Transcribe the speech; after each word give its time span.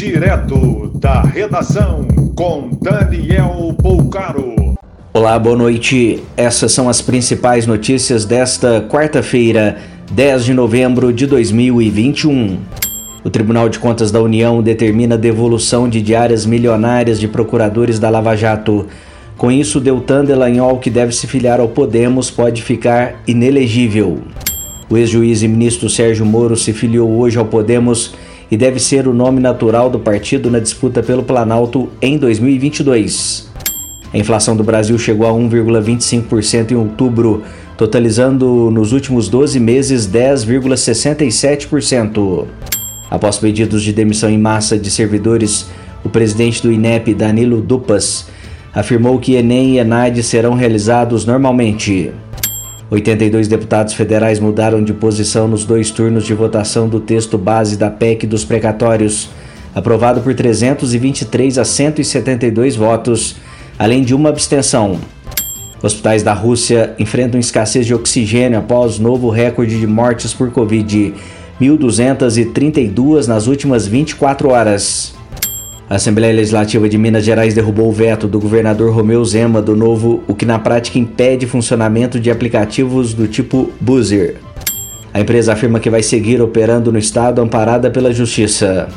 Direto 0.00 0.90
da 0.94 1.20
redação 1.20 2.08
com 2.34 2.70
Daniel 2.80 3.74
Poucaro. 3.82 4.54
Olá, 5.12 5.38
boa 5.38 5.54
noite. 5.54 6.24
Essas 6.38 6.72
são 6.72 6.88
as 6.88 7.02
principais 7.02 7.66
notícias 7.66 8.24
desta 8.24 8.80
quarta-feira, 8.88 9.76
10 10.10 10.46
de 10.46 10.54
novembro 10.54 11.12
de 11.12 11.26
2021. 11.26 12.56
O 13.22 13.28
Tribunal 13.28 13.68
de 13.68 13.78
Contas 13.78 14.10
da 14.10 14.22
União 14.22 14.62
determina 14.62 15.18
devolução 15.18 15.86
de 15.86 16.00
diárias 16.00 16.46
milionárias 16.46 17.20
de 17.20 17.28
procuradores 17.28 17.98
da 17.98 18.08
Lava 18.08 18.34
Jato. 18.34 18.86
Com 19.36 19.52
isso, 19.52 19.78
Deltan 19.78 20.24
Delanhol, 20.24 20.78
que 20.78 20.88
deve 20.88 21.14
se 21.14 21.26
filiar 21.26 21.60
ao 21.60 21.68
Podemos, 21.68 22.30
pode 22.30 22.62
ficar 22.62 23.16
inelegível. 23.26 24.22
O 24.88 24.96
ex-juiz 24.96 25.42
e 25.42 25.48
ministro 25.48 25.90
Sérgio 25.90 26.24
Moro 26.24 26.56
se 26.56 26.72
filiou 26.72 27.18
hoje 27.18 27.38
ao 27.38 27.44
Podemos 27.44 28.14
e 28.50 28.56
deve 28.56 28.80
ser 28.80 29.06
o 29.06 29.14
nome 29.14 29.40
natural 29.40 29.88
do 29.88 30.00
partido 30.00 30.50
na 30.50 30.58
disputa 30.58 31.00
pelo 31.02 31.22
Planalto 31.22 31.88
em 32.02 32.18
2022. 32.18 33.48
A 34.12 34.18
inflação 34.18 34.56
do 34.56 34.64
Brasil 34.64 34.98
chegou 34.98 35.24
a 35.26 35.30
1,25% 35.30 36.72
em 36.72 36.74
outubro, 36.74 37.44
totalizando 37.76 38.68
nos 38.70 38.92
últimos 38.92 39.28
12 39.28 39.60
meses 39.60 40.08
10,67%. 40.08 42.46
Após 43.08 43.38
pedidos 43.38 43.84
de 43.84 43.92
demissão 43.92 44.28
em 44.28 44.38
massa 44.38 44.76
de 44.76 44.90
servidores, 44.90 45.68
o 46.04 46.08
presidente 46.08 46.60
do 46.62 46.72
INEP, 46.72 47.14
Danilo 47.14 47.60
Dupas, 47.60 48.26
afirmou 48.74 49.16
que 49.18 49.34
Enem 49.34 49.74
e 49.74 49.78
Enad 49.78 50.20
serão 50.22 50.54
realizados 50.54 51.24
normalmente. 51.24 52.12
82 52.90 53.46
deputados 53.46 53.94
federais 53.94 54.40
mudaram 54.40 54.82
de 54.82 54.92
posição 54.92 55.46
nos 55.46 55.64
dois 55.64 55.92
turnos 55.92 56.24
de 56.24 56.34
votação 56.34 56.88
do 56.88 56.98
texto 56.98 57.38
base 57.38 57.76
da 57.76 57.88
PEC 57.88 58.26
dos 58.26 58.44
precatórios, 58.44 59.30
aprovado 59.72 60.20
por 60.20 60.34
323 60.34 61.58
a 61.58 61.64
172 61.64 62.74
votos, 62.74 63.36
além 63.78 64.02
de 64.02 64.12
uma 64.12 64.28
abstenção. 64.28 64.98
Hospitais 65.80 66.24
da 66.24 66.34
Rússia 66.34 66.94
enfrentam 66.98 67.38
escassez 67.38 67.86
de 67.86 67.94
oxigênio 67.94 68.58
após 68.58 68.98
novo 68.98 69.30
recorde 69.30 69.78
de 69.78 69.86
mortes 69.86 70.34
por 70.34 70.50
Covid, 70.50 71.14
1.232 71.60 73.26
nas 73.28 73.46
últimas 73.46 73.86
24 73.86 74.50
horas. 74.50 75.19
A 75.90 75.96
Assembleia 75.96 76.32
Legislativa 76.32 76.88
de 76.88 76.96
Minas 76.96 77.24
Gerais 77.24 77.52
derrubou 77.52 77.88
o 77.88 77.92
veto 77.92 78.28
do 78.28 78.38
governador 78.38 78.94
Romeu 78.94 79.24
Zema 79.24 79.60
do 79.60 79.74
novo, 79.74 80.22
o 80.28 80.36
que 80.36 80.46
na 80.46 80.56
prática 80.56 81.00
impede 81.00 81.48
funcionamento 81.48 82.20
de 82.20 82.30
aplicativos 82.30 83.12
do 83.12 83.26
tipo 83.26 83.72
Buzzer. 83.80 84.36
A 85.12 85.18
empresa 85.18 85.52
afirma 85.52 85.80
que 85.80 85.90
vai 85.90 86.00
seguir 86.00 86.40
operando 86.40 86.92
no 86.92 86.98
estado 86.98 87.42
amparada 87.42 87.90
pela 87.90 88.14
justiça. 88.14 88.88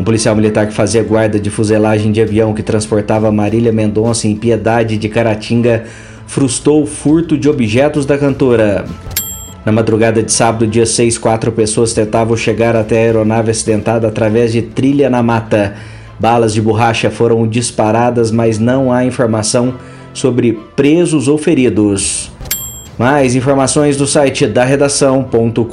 Um 0.00 0.02
policial 0.02 0.34
militar 0.34 0.66
que 0.66 0.74
fazia 0.74 1.00
guarda 1.04 1.38
de 1.38 1.48
fuselagem 1.48 2.10
de 2.10 2.20
avião 2.20 2.52
que 2.52 2.62
transportava 2.62 3.30
Marília 3.30 3.70
Mendonça 3.70 4.26
em 4.26 4.34
Piedade 4.34 4.98
de 4.98 5.08
Caratinga 5.08 5.84
frustrou 6.26 6.82
o 6.82 6.86
furto 6.86 7.38
de 7.38 7.48
objetos 7.48 8.04
da 8.04 8.18
cantora. 8.18 8.84
Na 9.64 9.70
madrugada 9.70 10.20
de 10.24 10.32
sábado, 10.32 10.66
dia 10.66 10.86
6, 10.86 11.18
quatro 11.18 11.52
pessoas 11.52 11.92
tentavam 11.92 12.36
chegar 12.36 12.74
até 12.74 12.96
a 12.96 13.02
aeronave 13.02 13.52
acidentada 13.52 14.08
através 14.08 14.50
de 14.50 14.62
trilha 14.62 15.08
na 15.08 15.22
mata. 15.22 15.76
Balas 16.18 16.54
de 16.54 16.62
borracha 16.62 17.10
foram 17.10 17.46
disparadas, 17.46 18.30
mas 18.30 18.58
não 18.58 18.92
há 18.92 19.04
informação 19.04 19.74
sobre 20.14 20.54
presos 20.74 21.28
ou 21.28 21.36
feridos. 21.36 22.30
Mais 22.98 23.34
informações 23.34 23.96
do 23.96 24.06
site 24.06 24.46
da 24.46 24.64
redação.com.br. 24.64 25.64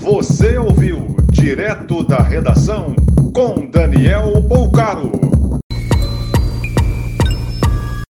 Você 0.00 0.56
ouviu 0.58 1.16
direto 1.30 2.04
da 2.04 2.22
redação 2.22 2.94
com 3.34 3.68
Daniel 3.68 4.40
Bolcaro. 4.42 4.81